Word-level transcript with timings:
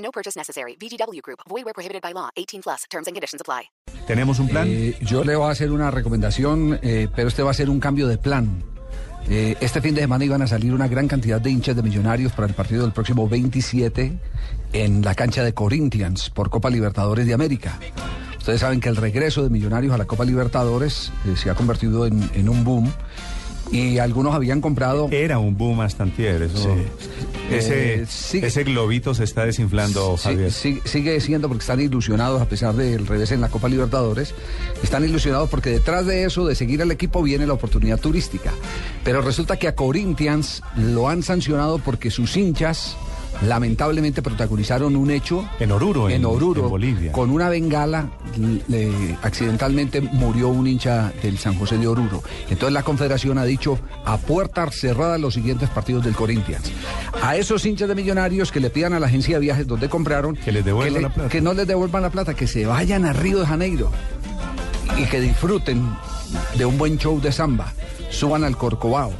No 0.00 0.10
purchase 0.10 0.36
necessary. 0.36 0.76
VGW 0.76 1.20
Group. 1.22 1.40
Void 1.48 1.64
where 1.64 1.74
prohibited 1.74 2.02
by 2.02 2.12
law. 2.12 2.30
18 2.36 2.62
plus. 2.62 2.84
Terms 2.90 3.06
and 3.06 3.14
conditions 3.14 3.40
apply. 3.40 3.70
¿Tenemos 4.06 4.38
un 4.40 4.48
plan? 4.48 4.66
Eh, 4.68 4.96
yo 5.02 5.22
le 5.24 5.36
voy 5.36 5.48
a 5.48 5.50
hacer 5.52 5.70
una 5.70 5.90
recomendación, 5.90 6.78
eh, 6.82 7.08
pero 7.14 7.28
este 7.28 7.42
va 7.42 7.52
a 7.52 7.54
ser 7.54 7.70
un 7.70 7.78
cambio 7.78 8.08
de 8.08 8.18
plan. 8.18 8.64
Eh, 9.28 9.56
este 9.60 9.80
fin 9.80 9.94
de 9.94 10.00
semana 10.00 10.24
iban 10.24 10.42
a 10.42 10.46
salir 10.46 10.72
una 10.72 10.88
gran 10.88 11.06
cantidad 11.06 11.40
de 11.40 11.50
hinchas 11.50 11.76
de 11.76 11.82
millonarios 11.82 12.32
para 12.32 12.48
el 12.48 12.54
partido 12.54 12.82
del 12.82 12.92
próximo 12.92 13.28
27 13.28 14.18
en 14.72 15.02
la 15.02 15.14
cancha 15.14 15.44
de 15.44 15.52
Corinthians 15.52 16.30
por 16.30 16.50
Copa 16.50 16.70
Libertadores 16.70 17.26
de 17.26 17.34
América. 17.34 17.78
Ustedes 18.38 18.60
saben 18.60 18.80
que 18.80 18.88
el 18.88 18.96
regreso 18.96 19.42
de 19.42 19.50
Millonarios 19.50 19.92
a 19.92 19.98
la 19.98 20.06
Copa 20.06 20.24
Libertadores 20.24 21.12
eh, 21.26 21.36
se 21.36 21.50
ha 21.50 21.54
convertido 21.54 22.06
en, 22.06 22.28
en 22.34 22.48
un 22.48 22.64
boom 22.64 22.90
y 23.72 23.98
algunos 23.98 24.34
habían 24.34 24.60
comprado... 24.60 25.08
Era 25.10 25.38
un 25.38 25.56
boom 25.56 25.78
bastante 25.78 26.28
eso. 26.44 26.76
Ese, 27.50 27.94
Eh, 28.02 28.06
sigue- 28.08 28.46
ese 28.46 28.62
globito 28.64 29.12
se 29.14 29.24
está 29.24 29.44
desinflando, 29.44 30.16
Sí, 30.16 30.24
Javier. 30.24 30.52
sí- 30.52 30.80
sigue 30.84 31.20
siendo 31.20 31.48
porque 31.48 31.62
están 31.62 31.80
ilusionados 31.80 32.40
a 32.40 32.48
pesar 32.48 32.74
del 32.74 33.06
revés 33.06 33.32
en 33.32 33.40
la 33.40 33.48
Copa 33.48 33.68
Libertadores. 33.68 34.34
Están 34.82 35.04
ilusionados 35.04 35.48
porque 35.50 35.70
detrás 35.70 36.06
de 36.06 36.24
eso, 36.24 36.46
de 36.46 36.54
seguir 36.54 36.80
al 36.82 36.90
equipo, 36.92 37.22
viene 37.22 37.46
la 37.46 37.52
oportunidad 37.54 37.98
turística. 37.98 38.52
Pero 39.04 39.20
resulta 39.22 39.56
que 39.58 39.66
a 39.66 39.74
Corinthians 39.74 40.62
lo 40.76 41.08
han 41.08 41.22
sancionado 41.24 41.78
porque 41.78 42.10
sus 42.10 42.36
hinchas 42.36 42.96
lamentablemente 43.46 44.22
protagonizaron 44.22 44.96
un 44.96 45.10
hecho 45.10 45.48
En 45.58 45.72
Oruro, 45.72 46.08
en- 46.08 46.16
en 46.16 46.24
Oruro, 46.26 46.64
en 46.64 46.68
Bolivia. 46.70 47.12
con 47.12 47.30
una 47.30 47.48
bengala 47.48 48.08
le- 48.68 49.16
accidentalmente 49.22 50.00
murió 50.00 50.48
un 50.48 50.66
hincha 50.66 51.12
del 51.22 51.38
San 51.38 51.54
José 51.58 51.78
de 51.78 51.86
Oruro. 51.88 52.22
Entonces 52.50 52.72
la 52.72 52.82
Confederación 52.82 53.38
ha 53.38 53.44
dicho 53.44 53.78
a 54.04 54.18
puertas 54.18 54.74
cerradas 54.76 55.20
los 55.20 55.34
siguientes 55.34 55.68
partidos 55.70 56.04
del 56.04 56.14
Corinthians. 56.14 56.70
A 57.22 57.36
esos 57.36 57.64
hinchas 57.64 57.88
de 57.88 57.94
millonarios 57.94 58.52
que 58.52 58.60
le 58.60 58.70
pidan 58.70 58.92
a 58.92 59.00
la 59.00 59.06
agencia 59.06 59.36
de 59.36 59.40
viajes 59.40 59.66
donde 59.66 59.88
compraron 59.88 60.36
Que 60.36 60.52
les 60.52 60.64
devuelvan 60.64 60.94
le- 60.94 61.08
la 61.08 61.14
plata. 61.14 61.28
que 61.30 61.40
no 61.40 61.52
les 61.54 61.66
devuelvan 61.66 62.02
la 62.02 62.10
plata, 62.10 62.34
que 62.34 62.46
se 62.46 62.66
vayan 62.66 63.04
a 63.06 63.12
Río 63.12 63.40
de 63.40 63.46
Janeiro 63.46 63.90
y 64.98 65.04
que 65.04 65.20
disfruten 65.20 65.82
de 66.56 66.64
un 66.66 66.76
buen 66.78 66.98
show 66.98 67.20
de 67.20 67.32
samba, 67.32 67.72
suban 68.10 68.44
al 68.44 68.56
Corcovado 68.56 69.12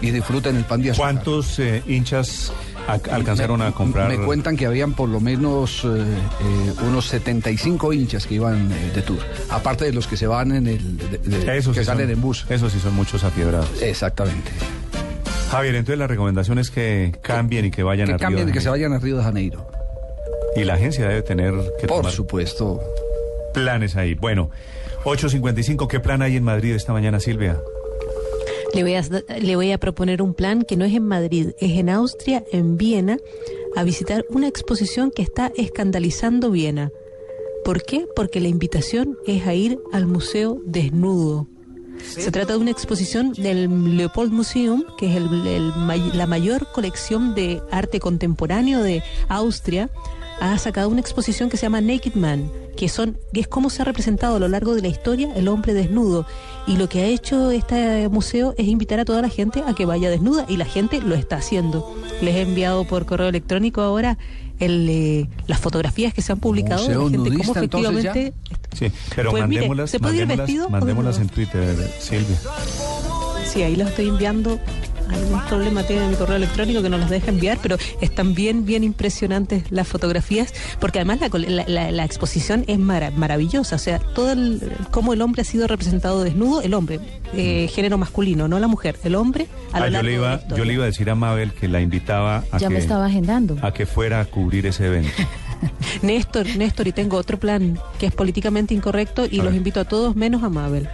y 0.00 0.10
disfruten 0.10 0.56
el 0.56 0.64
pan 0.64 0.82
de 0.82 0.90
azúcar. 0.90 1.12
¿Cuántos 1.14 1.58
eh, 1.58 1.82
hinchas 1.86 2.52
alcanzaron 2.88 3.60
Me- 3.60 3.66
a 3.66 3.72
comprar? 3.72 4.08
Me 4.08 4.18
cuentan 4.24 4.56
que 4.56 4.66
habían 4.66 4.94
por 4.94 5.08
lo 5.08 5.20
menos 5.20 5.84
eh, 5.84 5.88
eh, 5.88 6.72
unos 6.88 7.06
75 7.08 7.92
hinchas 7.92 8.26
que 8.26 8.34
iban 8.34 8.70
eh, 8.72 8.90
de 8.94 9.02
tour. 9.02 9.18
Aparte 9.50 9.84
de 9.84 9.92
los 9.92 10.06
que 10.06 10.16
se 10.16 10.26
van 10.26 10.52
en 10.52 10.66
el. 10.66 10.96
de- 10.98 11.18
de- 11.18 11.56
Esos 11.58 11.74
que 11.74 11.80
sí 11.80 11.86
salen 11.86 12.06
son- 12.06 12.14
en 12.14 12.20
bus. 12.20 12.46
Esos 12.48 12.72
sí 12.72 12.80
son 12.80 12.94
muchos 12.94 13.24
afiebrados. 13.24 13.80
Exactamente. 13.82 14.50
Javier, 15.50 15.74
entonces 15.74 15.98
la 15.98 16.06
recomendación 16.06 16.58
es 16.58 16.70
que 16.70 17.14
cambien 17.20 17.66
y 17.66 17.70
que 17.70 17.82
vayan 17.82 18.06
Que 18.06 18.12
a 18.14 18.16
Río 18.16 18.24
cambien 18.26 18.46
de 18.46 18.50
y 18.50 18.54
que 18.54 18.60
se 18.60 18.66
Janeiro. 18.68 18.88
vayan 18.90 19.00
a 19.00 19.04
Río 19.04 19.16
de 19.18 19.22
Janeiro. 19.22 19.70
Y 20.56 20.64
la 20.64 20.74
agencia 20.74 21.06
debe 21.08 21.22
tener 21.22 21.52
que 21.80 21.86
Por 21.86 21.98
tomar 21.98 22.12
supuesto. 22.12 22.80
planes 23.54 23.96
ahí. 23.96 24.14
Bueno, 24.14 24.50
8.55, 25.04 25.88
¿qué 25.88 26.00
plan 26.00 26.22
hay 26.22 26.36
en 26.36 26.44
Madrid 26.44 26.74
esta 26.74 26.92
mañana, 26.92 27.20
Silvia? 27.20 27.58
Le 28.74 28.82
voy, 28.82 28.94
a, 28.94 29.02
le 29.40 29.56
voy 29.56 29.70
a 29.72 29.78
proponer 29.78 30.22
un 30.22 30.32
plan 30.34 30.62
que 30.62 30.76
no 30.76 30.84
es 30.84 30.94
en 30.94 31.04
Madrid, 31.06 31.50
es 31.60 31.72
en 31.78 31.90
Austria, 31.90 32.42
en 32.52 32.78
Viena, 32.78 33.18
a 33.76 33.84
visitar 33.84 34.24
una 34.30 34.48
exposición 34.48 35.10
que 35.10 35.22
está 35.22 35.52
escandalizando 35.56 36.50
Viena. 36.50 36.90
¿Por 37.64 37.82
qué? 37.82 38.06
Porque 38.16 38.40
la 38.40 38.48
invitación 38.48 39.16
es 39.26 39.46
a 39.46 39.54
ir 39.54 39.78
al 39.92 40.06
Museo 40.06 40.58
Desnudo. 40.64 41.48
Se 42.02 42.30
trata 42.32 42.54
de 42.54 42.58
una 42.58 42.70
exposición 42.70 43.32
del 43.34 43.96
Leopold 43.96 44.32
Museum, 44.32 44.82
que 44.98 45.10
es 45.10 45.16
el- 45.16 45.72
la 46.14 46.26
mayor 46.26 46.66
colección 46.72 47.34
de 47.34 47.60
arte 47.70 48.00
contemporáneo 48.00 48.82
de 48.82 49.02
Austria. 49.28 49.90
Ha 50.40 50.56
sacado 50.58 50.88
una 50.88 51.00
exposición 51.00 51.50
que 51.50 51.56
se 51.58 51.64
llama 51.66 51.80
Naked 51.82 52.14
Man, 52.14 52.50
que 52.76 52.88
son 52.88 53.18
que 53.32 53.40
es 53.40 53.48
cómo 53.48 53.70
se 53.70 53.82
ha 53.82 53.84
representado 53.84 54.36
a 54.36 54.38
lo 54.38 54.48
largo 54.48 54.74
de 54.74 54.82
la 54.82 54.88
historia 54.88 55.30
el 55.34 55.48
hombre 55.48 55.74
desnudo. 55.74 56.26
Y 56.66 56.76
lo 56.76 56.88
que 56.88 57.02
ha 57.02 57.06
hecho 57.06 57.50
este 57.50 58.08
museo 58.08 58.54
es 58.56 58.66
invitar 58.66 59.00
a 59.00 59.04
toda 59.04 59.20
la 59.22 59.28
gente 59.28 59.62
a 59.66 59.74
que 59.74 59.84
vaya 59.84 60.10
desnuda 60.10 60.46
y 60.48 60.56
la 60.56 60.64
gente 60.64 61.00
lo 61.00 61.14
está 61.14 61.36
haciendo. 61.36 61.94
Les 62.20 62.34
he 62.36 62.42
enviado 62.42 62.84
por 62.84 63.04
correo 63.06 63.28
electrónico 63.28 63.80
ahora 63.80 64.18
el, 64.60 64.88
eh, 64.88 65.28
las 65.46 65.58
fotografías 65.58 66.14
que 66.14 66.22
se 66.22 66.32
han 66.32 66.38
publicado 66.38 66.86
de 66.86 66.96
Museo 66.96 67.04
la 67.04 67.10
gente 67.10 67.30
cómo 67.30 67.34
nudista, 67.34 67.58
efectivamente 67.58 68.34
Sí, 68.74 68.90
pero 69.14 69.30
Pues 69.30 69.46
mire, 69.48 69.62
mandémoslas, 69.62 69.90
¿se 69.90 69.98
puede 69.98 70.14
ir 70.14 70.20
mandémoslas, 70.20 70.46
vestido 70.46 70.70
mandémoslas 70.70 71.18
en? 71.18 71.28
Twitter, 71.28 71.90
Silvia. 71.98 72.38
Sí, 73.46 73.62
ahí 73.62 73.76
los 73.76 73.88
estoy 73.88 74.08
enviando. 74.08 74.58
Algún 75.10 75.40
problema 75.46 75.82
tiene 75.82 76.06
mi 76.08 76.14
correo 76.14 76.36
electrónico 76.36 76.80
que 76.82 76.88
no 76.88 76.96
los 76.98 77.10
deja 77.10 77.28
enviar, 77.30 77.58
pero 77.62 77.76
están 78.00 78.34
bien, 78.34 78.64
bien 78.64 78.82
impresionantes 78.84 79.64
las 79.70 79.86
fotografías, 79.86 80.54
porque 80.80 80.98
además 81.00 81.20
la, 81.20 81.28
cole- 81.28 81.50
la- 81.50 81.64
la- 81.68 81.90
la 81.90 82.04
exposición 82.04 82.64
es 82.66 82.78
mara- 82.78 83.10
maravillosa. 83.10 83.76
O 83.76 83.78
sea, 83.78 83.98
todo 83.98 84.32
el, 84.32 84.72
cómo 84.90 85.12
el 85.12 85.20
hombre 85.22 85.42
ha 85.42 85.44
sido 85.44 85.66
representado 85.66 86.22
desnudo, 86.24 86.62
el 86.62 86.72
hombre, 86.74 87.00
eh, 87.34 87.68
género 87.72 87.98
masculino, 87.98 88.48
no 88.48 88.58
la 88.58 88.68
mujer, 88.68 88.96
el 89.04 89.14
hombre 89.14 89.46
a 89.72 89.80
lo 89.80 89.84
Ah, 89.84 89.88
yo, 89.88 89.92
largo 89.92 90.06
le 90.06 90.12
de 90.12 90.18
la 90.20 90.34
iba, 90.46 90.56
yo 90.56 90.64
le 90.64 90.72
iba 90.74 90.82
a 90.84 90.86
decir 90.86 91.10
a 91.10 91.14
Mabel 91.14 91.52
que 91.52 91.68
la 91.68 91.80
invitaba 91.80 92.44
a, 92.50 92.58
Ya 92.58 92.68
que, 92.68 92.74
me 92.74 92.80
estaba 92.80 93.06
agendando. 93.06 93.58
a 93.60 93.72
que 93.72 93.84
fuera 93.86 94.20
a 94.20 94.24
cubrir 94.24 94.66
ese 94.66 94.86
evento. 94.86 95.10
Néstor, 96.02 96.46
Néstor, 96.56 96.88
y 96.88 96.92
tengo 96.92 97.16
otro 97.16 97.38
plan 97.38 97.78
que 97.98 98.06
es 98.06 98.12
políticamente 98.12 98.74
incorrecto 98.74 99.26
y 99.30 99.40
A 99.40 99.44
los 99.44 99.52
ver. 99.52 99.58
invito 99.58 99.80
a 99.80 99.84
todos 99.84 100.16
menos 100.16 100.42
a 100.42 100.48
Mabel. 100.48 100.88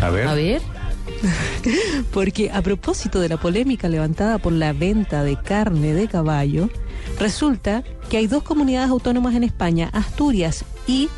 A 0.00 0.10
ver. 0.10 0.26
A 0.28 0.34
ver, 0.34 0.62
Porque 2.12 2.50
a 2.50 2.62
propósito 2.62 3.20
de 3.20 3.28
la 3.28 3.36
polémica 3.36 3.88
levantada 3.88 4.38
por 4.38 4.52
la 4.52 4.72
venta 4.72 5.24
de 5.24 5.36
carne 5.36 5.94
de 5.94 6.08
caballo, 6.08 6.70
resulta 7.18 7.82
que 8.08 8.16
hay 8.16 8.26
dos 8.26 8.42
comunidades 8.42 8.90
autónomas 8.90 9.34
en 9.34 9.44
España, 9.44 9.90
Asturias 9.92 10.64
y 10.86 11.08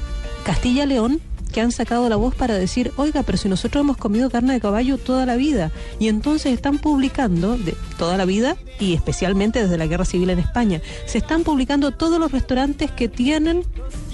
Castilla-León, 0.44 1.20
que 1.54 1.60
han 1.60 1.70
sacado 1.70 2.08
la 2.08 2.16
voz 2.16 2.34
para 2.34 2.54
decir, 2.54 2.92
oiga, 2.96 3.22
pero 3.22 3.38
si 3.38 3.48
nosotros 3.48 3.82
hemos 3.82 3.96
comido 3.96 4.28
carne 4.28 4.54
de 4.54 4.60
caballo 4.60 4.98
toda 4.98 5.24
la 5.24 5.36
vida, 5.36 5.70
y 6.00 6.08
entonces 6.08 6.52
están 6.52 6.78
publicando, 6.78 7.56
de 7.56 7.76
toda 7.96 8.16
la 8.16 8.24
vida, 8.24 8.56
y 8.80 8.94
especialmente 8.94 9.62
desde 9.62 9.78
la 9.78 9.86
Guerra 9.86 10.04
Civil 10.04 10.30
en 10.30 10.40
España, 10.40 10.82
se 11.06 11.18
están 11.18 11.44
publicando 11.44 11.92
todos 11.92 12.18
los 12.18 12.32
restaurantes 12.32 12.90
que 12.90 13.08
tienen 13.08 13.62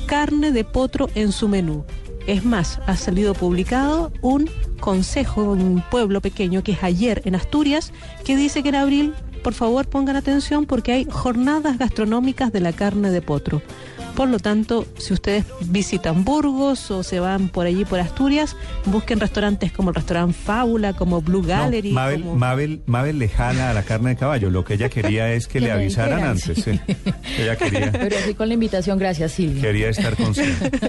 carne 0.04 0.52
de 0.52 0.64
potro 0.64 1.08
en 1.14 1.32
su 1.32 1.48
menú. 1.48 1.84
Es 2.26 2.44
más, 2.44 2.80
ha 2.86 2.96
salido 2.96 3.34
publicado 3.34 4.12
un 4.20 4.48
consejo 4.78 5.54
en 5.54 5.62
un 5.62 5.82
pueblo 5.90 6.20
pequeño 6.20 6.62
que 6.62 6.72
es 6.72 6.82
ayer 6.82 7.22
en 7.24 7.34
Asturias, 7.34 7.92
que 8.24 8.36
dice 8.36 8.62
que 8.62 8.68
en 8.70 8.76
abril, 8.76 9.14
por 9.42 9.54
favor, 9.54 9.86
pongan 9.88 10.16
atención 10.16 10.66
porque 10.66 10.92
hay 10.92 11.06
jornadas 11.10 11.78
gastronómicas 11.78 12.52
de 12.52 12.60
la 12.60 12.72
carne 12.72 13.10
de 13.10 13.22
potro. 13.22 13.62
Por 14.20 14.28
lo 14.28 14.38
tanto, 14.38 14.86
si 14.98 15.14
ustedes 15.14 15.46
visitan 15.62 16.26
Burgos 16.26 16.90
o 16.90 17.02
se 17.02 17.20
van 17.20 17.48
por 17.48 17.64
allí 17.64 17.86
por 17.86 18.00
Asturias, 18.00 18.54
busquen 18.84 19.18
restaurantes 19.18 19.72
como 19.72 19.88
el 19.88 19.94
restaurante 19.94 20.36
Fábula, 20.44 20.92
como 20.92 21.22
Blue 21.22 21.40
No, 21.40 21.48
Gallery. 21.48 21.92
Mabel, 21.92 22.20
como- 22.20 22.36
Mabel, 22.36 22.82
Mabel 22.84 23.18
le 23.18 23.30
jala 23.30 23.70
a 23.70 23.72
la 23.72 23.82
carne 23.82 24.10
de 24.10 24.16
caballo. 24.16 24.50
Lo 24.50 24.62
que 24.62 24.74
ella 24.74 24.90
quería 24.90 25.32
es 25.32 25.46
que, 25.46 25.52
Que 25.58 25.60
le 25.60 25.72
avisaran 25.72 26.34
dijeran, 26.34 26.36
antes. 26.36 26.62
sí. 26.62 26.80
Ella 27.38 27.56
quería, 27.56 27.90
pero 27.92 28.14
así 28.22 28.34
con 28.34 28.48
la 28.48 28.52
invitación, 28.54 28.98
gracias 28.98 29.32
Silvia. 29.32 29.62
quería 29.62 29.88
estar 29.88 30.14
consciente. 30.16 30.70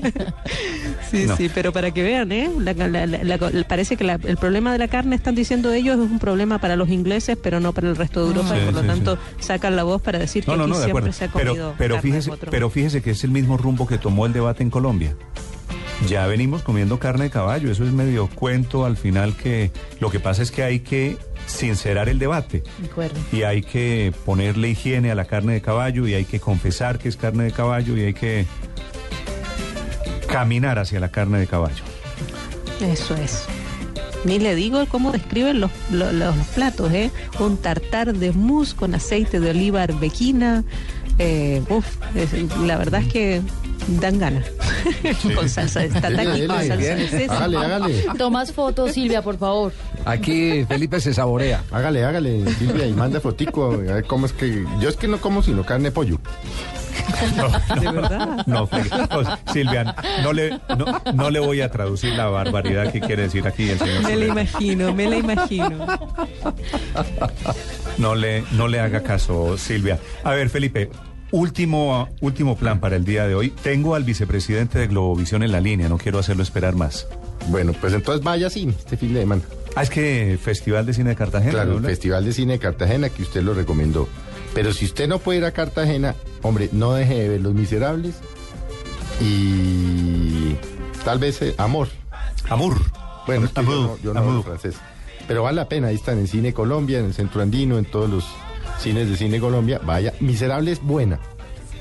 Sí, 1.10 1.26
No. 1.28 1.36
sí, 1.36 1.50
pero 1.54 1.74
para 1.74 1.92
que 1.92 2.04
vean, 2.04 2.32
¿eh? 2.32 2.50
La- 2.60 2.72
la- 2.74 3.06
la- 3.06 3.24
la- 3.38 3.64
parece 3.68 3.98
que 3.98 4.06
la- 4.06 4.18
el 4.24 4.38
problema 4.38 4.72
de 4.72 4.78
la 4.78 4.88
carne, 4.88 5.16
están 5.18 5.36
diciendo 5.36 5.74
ellos, 5.74 5.96
es 6.00 6.10
un 6.10 6.20
problema 6.20 6.60
para 6.60 6.78
los 6.78 6.88
ingleses, 6.90 7.38
pero 7.42 7.60
no 7.60 7.74
para 7.74 7.90
el 7.90 7.98
resto 7.98 8.22
de 8.22 8.28
Europa, 8.28 8.56
Sí, 8.56 8.62
y 8.62 8.66
por 8.66 8.74
lo 8.76 8.82
sí, 8.82 8.88
tanto 8.88 9.18
sacan 9.40 9.76
la 9.76 9.84
voz 9.84 10.02
para 10.02 10.20
decir 10.20 10.46
No, 10.48 10.54
que 10.54 10.58
no, 10.60 10.74
aquí 10.76 10.84
siempre 10.86 11.12
se 11.12 11.26
ha 11.26 11.28
comido 11.28 11.54
Pero, 11.54 11.74
pero, 11.78 11.96
carne 11.96 12.12
de 12.12 12.22
fíjese, 12.22 12.48
pero 12.50 12.70
fíjese 12.70 13.02
que 13.02 13.14
es 13.22 13.26
el 13.26 13.32
mismo 13.32 13.56
rumbo 13.56 13.86
que 13.86 14.00
tomó 14.00 14.26
el 14.26 14.34
debate 14.34 14.64
en 14.64 14.72
Colombia. 14.72 15.16
Ya 16.08 16.26
venimos 16.26 16.64
comiendo 16.64 16.98
carne 16.98 17.26
de 17.26 17.30
caballo, 17.30 17.72
eso 17.72 17.84
es 17.84 17.92
medio 17.92 18.28
cuento 18.28 18.84
al 18.84 18.98
final 18.98 19.36
que 19.36 19.72
lo 20.00 20.10
que 20.10 20.20
pasa 20.20 20.42
es 20.42 20.50
que 20.50 20.64
hay 20.64 20.80
que 20.80 21.18
sincerar 21.46 22.10
el 22.10 22.18
debate 22.18 22.64
De 22.80 23.38
y 23.38 23.44
hay 23.44 23.62
que 23.62 24.12
ponerle 24.26 24.70
higiene 24.70 25.12
a 25.12 25.16
la 25.16 25.26
carne 25.26 25.54
de 25.54 25.62
caballo 25.62 26.08
y 26.08 26.16
hay 26.16 26.26
que 26.26 26.40
confesar 26.40 26.98
que 26.98 27.10
es 27.10 27.16
carne 27.18 27.44
de 27.44 27.52
caballo 27.52 27.96
y 27.96 28.02
hay 28.02 28.14
que 28.16 28.48
caminar 30.28 30.80
hacia 30.80 31.00
la 31.00 31.12
carne 31.12 31.38
de 31.38 31.46
caballo. 31.46 31.84
Eso 32.80 33.14
es. 33.16 33.46
Ni 34.26 34.40
le 34.40 34.54
digo 34.56 34.86
cómo 34.88 35.12
describen 35.12 35.60
los, 35.60 35.72
lo- 35.92 36.12
los 36.12 36.36
platos, 36.56 36.92
¿eh? 36.94 37.10
Un 37.40 37.58
tartar 37.58 38.14
de 38.14 38.32
mousse 38.32 38.76
con 38.76 38.94
aceite 38.96 39.40
de 39.40 39.50
oliva 39.52 39.84
arbequina, 39.84 40.64
Eh, 41.20 41.62
uf, 41.70 41.86
es- 42.16 42.32
la 42.66 42.78
verdad 42.78 43.02
es 43.02 43.12
que 43.12 43.42
dan 44.00 44.18
ganas. 44.18 44.46
con 45.36 45.48
salsa 45.50 45.82
de 45.82 45.90
tataki, 45.90 46.48
con 46.48 46.58
salsa 46.58 46.76
de. 46.96 47.28
Hágale, 47.30 47.58
hágale. 47.58 48.06
Tomas 48.18 48.52
fotos, 48.52 48.92
Silvia, 48.94 49.22
por 49.22 49.38
favor. 49.38 49.72
Aquí 50.06 50.64
Felipe 50.68 51.00
se 51.00 51.14
saborea. 51.14 51.64
Hágale, 51.70 52.04
hágale, 52.06 52.44
Silvia, 52.58 52.88
y 52.88 52.94
manda 52.94 53.20
fotico. 53.20 53.72
A 53.72 53.78
ver 53.78 54.06
cómo 54.06 54.26
es 54.26 54.34
que. 54.34 54.66
Yo 54.80 54.90
es 54.90 54.96
que 54.96 55.08
no 55.08 55.20
como 55.20 55.44
sino 55.44 55.64
carne 55.64 55.92
de 57.22 57.42
pollo. 57.42 57.82
De 57.82 57.92
verdad. 57.92 58.44
No, 58.46 58.70
no, 58.70 59.54
Silvia, 59.54 59.96
no 60.24 60.34
le, 60.34 60.60
no, 60.78 61.02
no 61.14 61.30
le 61.30 61.40
voy 61.40 61.62
a 61.62 61.70
traducir 61.70 62.14
la 62.14 62.28
barbaridad 62.28 62.92
que 62.92 63.00
quiere 63.00 63.24
decir 63.24 63.48
aquí 63.48 63.70
el 63.70 63.80
señor. 63.80 64.04
Me 64.04 64.16
la 64.16 64.26
imagino, 64.26 64.94
me 64.94 65.08
la 65.08 65.18
imagino. 65.18 65.88
No 67.98 68.16
le, 68.16 68.44
no 68.52 68.68
le 68.68 68.80
haga 68.80 69.02
caso, 69.02 69.58
Silvia. 69.58 70.00
A 70.24 70.32
ver, 70.32 70.50
Felipe, 70.50 70.90
último, 71.32 72.10
último 72.22 72.56
plan 72.56 72.80
para 72.80 72.96
el 72.96 73.06
día 73.06 73.28
de 73.28 73.36
hoy. 73.36 73.50
Tengo 73.50 73.96
al 73.96 74.04
vicepresidente 74.04 74.80
de 74.80 74.88
Globovisión 74.88 75.44
en 75.44 75.52
la 75.52 75.62
línea, 75.62 75.90
no 75.90 75.98
quiero 75.98 76.20
hacerlo 76.20 76.44
esperar 76.44 76.76
más. 76.76 77.08
Bueno, 77.48 77.74
pues 77.74 77.94
entonces 77.94 78.24
vaya 78.24 78.50
cine 78.50 78.74
este 78.78 78.98
fin 78.98 79.14
de 79.14 79.22
semana. 79.22 79.42
Ah, 79.76 79.84
es 79.84 79.90
que 79.90 80.38
Festival 80.42 80.86
de 80.86 80.94
Cine 80.94 81.12
de 81.12 81.16
Cartagena. 81.16 81.52
Claro, 81.52 81.72
¿no? 81.72 81.78
el 81.78 81.86
Festival 81.86 82.26
de 82.26 82.34
Cine 82.34 82.54
de 82.54 82.60
Cartagena 82.60 83.10
que 83.10 83.24
usted 83.24 83.42
lo 83.42 83.54
recomendó. 83.54 84.08
Pero 84.54 84.74
si 84.74 84.86
usted 84.86 85.08
no 85.08 85.20
puede 85.20 85.40
ir 85.40 85.46
a 85.46 85.52
Cartagena, 85.52 86.16
hombre, 86.42 86.70
no 86.72 86.94
deje 86.94 87.16
de 87.16 87.30
ver 87.30 87.42
Los 87.42 87.54
Miserables 87.54 88.16
y 89.22 90.56
tal 91.06 91.20
vez 91.20 91.42
eh, 91.42 91.56
Amor. 91.58 91.88
Amor. 92.50 92.76
Bueno, 93.26 93.46
es 93.46 93.52
que 93.52 93.64
yo 93.64 93.72
no, 93.72 93.98
yo 94.04 94.14
no 94.14 94.20
hablo 94.20 94.44
francés. 94.44 94.76
Pero 95.28 95.44
vale 95.44 95.56
la 95.56 95.70
pena, 95.70 95.88
ahí 95.88 95.96
están 95.96 96.18
en 96.18 96.28
Cine 96.28 96.54
Colombia, 96.54 97.00
en 97.00 97.06
el 97.06 97.14
Centro 97.14 97.42
Andino, 97.42 97.78
en 97.78 97.86
todos 97.86 98.10
los 98.10 98.26
cines 98.80 99.10
de 99.10 99.16
Cine 99.16 99.40
Colombia. 99.40 99.80
Vaya, 99.84 100.14
Miserables 100.20 100.82
buena. 100.82 101.20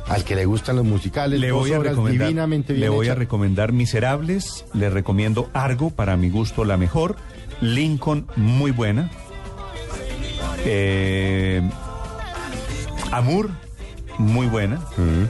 Al 0.07 0.25
que 0.25 0.35
le 0.35 0.45
gustan 0.45 0.77
los 0.77 0.85
musicales, 0.85 1.41
Le 1.41 1.53
voy 1.53 1.73
a 1.73 1.79
horas 1.79 1.93
recomendar, 1.93 2.27
divinamente 2.27 2.73
bien 2.73 2.83
le 2.83 2.89
voy 2.89 3.09
a 3.09 3.15
recomendar 3.15 3.73
Miserables, 3.73 4.65
le 4.75 4.91
recomiendo 4.91 5.51
Argo, 5.53 5.91
para 5.91 6.17
mi 6.17 6.31
gusto 6.31 6.65
la 6.65 6.77
mejor, 6.77 7.17
Lincoln 7.61 8.27
muy 8.35 8.73
buena, 8.73 9.09
eh, 10.65 11.63
Amour 13.11 13.51
muy 14.19 14.47
buena. 14.47 14.77
Mm. 14.97 15.25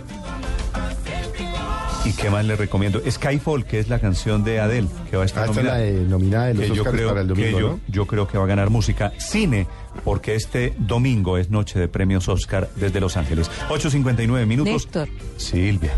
¿Y 2.02 2.12
qué 2.14 2.30
más 2.30 2.44
le 2.46 2.56
recomiendo? 2.56 3.00
Skyfall, 3.08 3.64
que 3.66 3.78
es 3.78 3.88
la 3.90 3.98
canción 3.98 4.42
de 4.42 4.58
Adele, 4.58 4.88
que 5.10 5.16
va 5.18 5.22
a 5.22 5.26
estar 5.26 5.44
Ah, 5.44 5.46
la 5.48 5.52
nominada. 5.54 5.78
de- 5.78 5.92
nominada 6.00 6.46
de 6.46 6.54
los 6.54 6.62
Que 6.62 6.68
yo 6.74 6.82
Oscars 6.82 6.96
creo, 6.96 7.08
para 7.10 7.20
el 7.20 7.28
domingo, 7.28 7.46
que 7.56 7.62
yo, 7.62 7.68
¿no? 7.72 7.80
yo 7.88 8.06
creo 8.06 8.26
que 8.26 8.38
va 8.38 8.44
a 8.44 8.46
ganar 8.46 8.70
música. 8.70 9.12
Cine, 9.18 9.66
porque 10.02 10.34
este 10.34 10.72
domingo 10.78 11.36
es 11.36 11.50
noche 11.50 11.78
de 11.78 11.88
premios 11.88 12.26
Oscar 12.28 12.70
desde 12.76 13.00
Los 13.00 13.18
Ángeles. 13.18 13.50
8.59 13.68 14.46
minutos. 14.46 14.72
Néstor. 14.72 15.08
Silvia. 15.36 15.92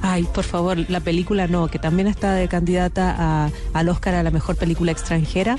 Ay, 0.00 0.22
por 0.32 0.44
favor, 0.44 0.78
la 0.88 1.00
película 1.00 1.48
no, 1.48 1.66
que 1.68 1.80
también 1.80 2.06
está 2.06 2.32
de 2.34 2.46
candidata 2.46 3.14
a- 3.18 3.50
al 3.74 3.88
Oscar 3.88 4.14
a 4.14 4.22
la 4.22 4.30
mejor 4.30 4.54
película 4.56 4.92
extranjera. 4.92 5.58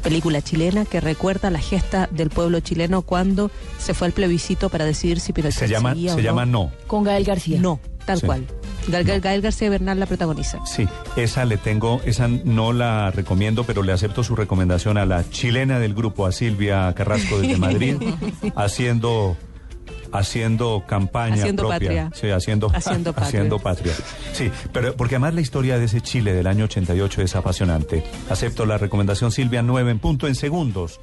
Película 0.00 0.42
chilena 0.42 0.84
que 0.84 1.00
recuerda 1.00 1.50
la 1.50 1.58
gesta 1.58 2.08
del 2.10 2.30
pueblo 2.30 2.60
chileno 2.60 3.02
cuando 3.02 3.50
se 3.78 3.94
fue 3.94 4.06
al 4.06 4.12
plebiscito 4.12 4.68
para 4.68 4.84
decidir 4.84 5.20
si 5.20 5.32
Pinochet 5.32 5.58
Se 5.60 5.68
llama, 5.68 5.92
o 5.92 6.14
se 6.14 6.22
llama 6.22 6.46
No. 6.46 6.70
Con 6.86 7.04
Gael 7.04 7.24
García. 7.24 7.60
No, 7.60 7.80
tal 8.06 8.20
Sí. 8.20 8.26
cual. 8.26 8.46
Gal- 8.88 9.20
Gael 9.20 9.42
García 9.42 9.68
Bernal 9.68 10.00
la 10.00 10.06
protagoniza. 10.06 10.64
Sí, 10.64 10.88
esa 11.16 11.44
le 11.44 11.58
tengo, 11.58 12.00
esa 12.06 12.26
no 12.26 12.72
la 12.72 13.10
recomiendo, 13.10 13.64
pero 13.64 13.82
le 13.82 13.92
acepto 13.92 14.22
su 14.24 14.34
recomendación 14.34 14.96
a 14.96 15.04
la 15.04 15.28
chilena 15.28 15.78
del 15.78 15.92
grupo, 15.94 16.24
a 16.24 16.32
Silvia 16.32 16.90
Carrasco 16.94 17.38
desde 17.38 17.56
Madrid, 17.58 17.96
haciendo 18.56 19.36
haciendo 20.12 20.84
campaña 20.86 21.34
Haciendo 21.36 21.68
propia. 21.68 21.78
patria. 21.78 22.10
Sí, 22.14 22.30
haciendo, 22.30 22.70
Haciendo 22.74 23.12
patria. 23.12 23.28
haciendo 23.28 23.58
patria. 23.58 23.92
Sí, 24.32 24.50
pero 24.72 24.94
porque 24.96 25.16
además 25.16 25.34
la 25.34 25.40
historia 25.40 25.78
de 25.78 25.84
ese 25.86 26.00
Chile 26.00 26.32
del 26.32 26.46
año 26.46 26.64
88 26.64 27.22
es 27.22 27.36
apasionante. 27.36 28.04
Acepto 28.30 28.66
la 28.66 28.78
recomendación 28.78 29.30
Silvia 29.32 29.62
9 29.62 29.90
en 29.90 29.98
punto 29.98 30.26
en 30.26 30.34
segundos. 30.34 31.00